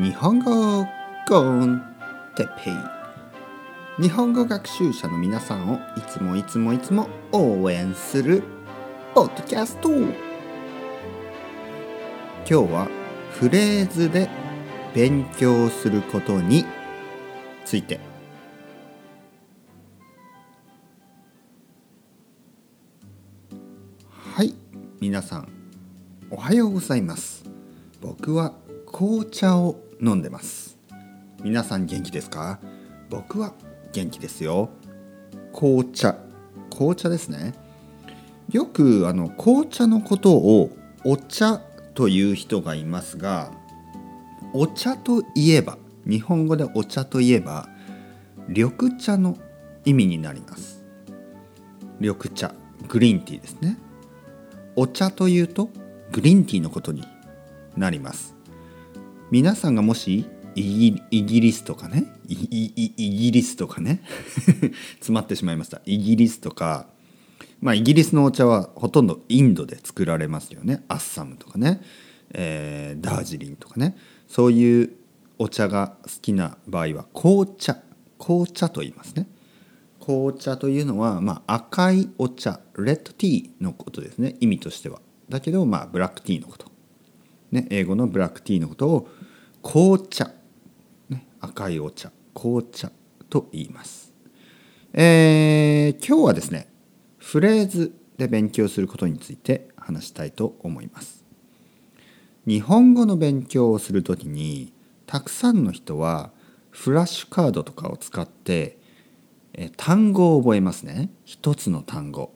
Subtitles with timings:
[0.00, 0.86] 日本語
[1.26, 1.82] コン
[2.36, 2.74] テペイ。
[4.00, 8.44] 日本語学習者の皆さんをいつもいつもいつも応援する
[9.12, 9.90] ポッドキャスト。
[9.90, 10.06] 今
[12.46, 12.88] 日は
[13.32, 14.30] フレーズで
[14.94, 16.64] 勉強することに
[17.64, 17.98] ついて。
[24.36, 24.54] はい
[25.00, 25.48] 皆さん
[26.30, 27.42] おはようございます。
[28.00, 28.52] 僕は
[28.86, 30.78] 紅茶を飲んでます。
[31.42, 32.58] 皆さん元気ですか？
[33.10, 33.54] 僕は
[33.92, 34.70] 元気ですよ。
[35.52, 36.16] 紅茶。
[36.70, 37.54] 紅茶ですね。
[38.50, 40.70] よくあの紅茶のことを
[41.04, 41.58] お茶
[41.94, 43.50] という人がいますが
[44.54, 45.76] お茶といえば
[46.06, 47.68] 日本語でお茶といえば
[48.48, 49.36] 緑茶の
[49.84, 50.84] 意味になります。
[52.00, 52.54] 緑茶
[52.86, 53.76] グリーンティーですね。
[54.76, 55.68] お茶というと
[56.12, 57.04] グリーンティーのことに
[57.76, 58.34] なります。
[59.30, 64.02] 皆さんがもしイギリスとかねイギリスとかね
[64.96, 65.82] 詰まってしまいました。
[65.84, 66.88] イギリスとか
[67.60, 70.84] まあイギリスのお茶はほとんどインドで作られますよね。
[70.88, 71.82] アッサムとかね、
[72.32, 73.96] えー、ダージリンとかね。
[74.28, 74.92] そういう
[75.38, 77.82] お茶が好きな場合は紅茶。
[78.18, 79.28] 紅茶と言いますね。
[80.00, 82.60] 紅茶というのは、まあ、赤いお茶。
[82.76, 84.36] レッドティーのことですね。
[84.40, 85.00] 意味としては。
[85.28, 86.67] だけどまあブラックティーのこと、
[87.50, 89.08] ね、英語のブラックティーのことを
[89.62, 90.30] 紅茶、
[91.08, 92.12] ね、赤いお茶。
[92.38, 92.92] 紅茶
[93.28, 94.12] と言います、
[94.92, 96.68] えー、今日はですね
[97.18, 101.24] フレーズで勉強することについて話したいと思います。
[102.46, 104.72] 日本語の勉強をするときに
[105.06, 106.30] たくさんの人は
[106.70, 108.78] フラッシュカードとかを使って
[109.52, 111.10] え単語を覚えますね。
[111.24, 112.32] 一つの単語。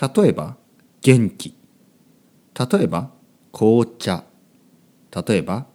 [0.00, 0.56] 例えば
[1.02, 1.54] 元気。
[2.58, 3.10] 例えば
[3.56, 4.24] 紅茶。
[5.26, 5.66] 例えば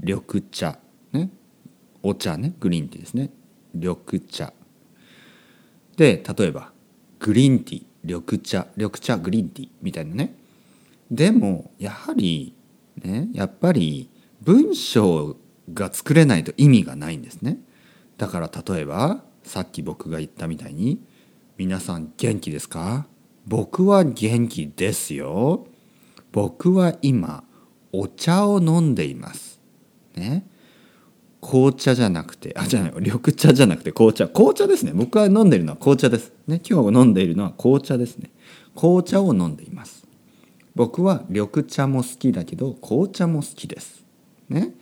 [0.00, 0.78] 緑茶。
[1.12, 1.28] ね。
[2.02, 2.54] お茶ね。
[2.58, 3.28] グリーンティーですね。
[3.74, 4.54] 緑茶。
[5.98, 6.72] で例えば
[7.18, 7.84] グリーンティー。
[8.02, 8.66] 緑茶。
[8.76, 9.68] 緑茶グリーンティー。
[9.82, 10.34] みたいなね。
[11.10, 12.54] でもやはり
[13.04, 13.28] ね。
[13.34, 14.08] やっぱり
[14.40, 15.36] 文章
[15.70, 17.58] が作れないと意味がないんですね。
[18.16, 20.98] だから例えばさっき僕が言ったみたいに
[21.58, 23.06] 皆さん元気ですか？
[23.46, 25.66] 僕は元気ですよ。
[26.32, 27.44] 僕は今
[27.92, 29.60] お茶を飲んでいます。
[30.16, 30.46] ね。
[31.42, 34.28] 紅茶じゃなくてあじゃない緑茶じゃなくて紅茶。
[34.28, 34.92] 紅茶ですね。
[34.94, 36.32] 僕が飲んでいるのは紅茶です。
[36.46, 36.60] ね。
[36.68, 38.30] 今日飲んでいるのは紅茶ですね。
[38.74, 40.06] 紅茶を飲んでいます。
[40.74, 44.04] 僕は緑茶も好きだけど紅茶も好きです。
[44.48, 44.72] ね。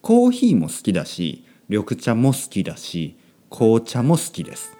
[0.00, 3.16] コーヒーも好きだし緑茶も好きだし
[3.50, 4.76] 紅茶も好きです。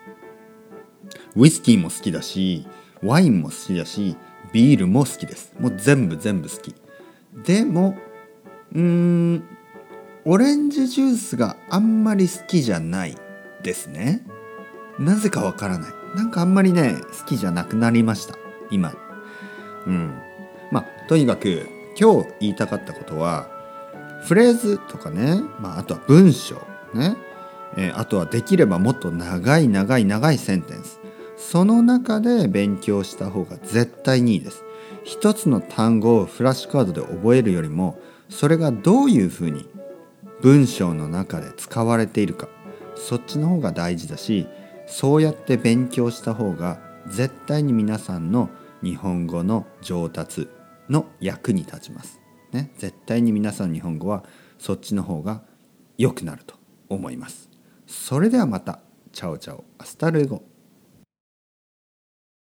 [1.37, 2.67] ウイスキーも好きだし
[3.03, 4.17] ワインも好きだし
[4.53, 5.55] ビールも好きです。
[5.59, 6.75] もう全部全部好き。
[7.45, 7.97] でも
[8.73, 9.45] うーん
[10.25, 13.17] オレンジジュースがあんまり好きじゃない
[13.63, 14.27] ですね。
[14.99, 15.93] なぜかわからない。
[16.17, 18.35] なんかあんまりね好きじゃなくなりました。
[18.71, 18.95] 今。
[19.87, 20.15] うん。
[20.73, 21.69] まあとにかく
[21.99, 23.49] 今日言いたかったことは
[24.25, 26.57] フレーズとかね、まあ、あとは文章
[26.95, 27.17] ね、
[27.77, 31.01] えー、あとはできればもっと長い長い長いセンテンス。
[31.37, 34.65] その中で勉強した方が絶対にいいです
[35.05, 37.99] 一つの単語をフラッシュカードで覚えるよりも
[38.29, 39.69] それがどういうふうに
[40.41, 42.49] 文章の中で使われているか
[42.95, 44.47] そっちの方が大事だし
[44.87, 48.51] そうやって勉強した方が絶対に皆さんの
[48.83, 50.49] 日本語の上達
[50.89, 52.21] の役に立ちます。
[52.53, 54.25] ね、絶対に皆さん日本語は
[54.59, 55.43] そっちの方が
[55.99, 56.55] 良くなると
[56.89, 57.51] 思います。
[57.87, 58.81] それではまた。
[59.13, 60.43] Chao chao。Hasta luego。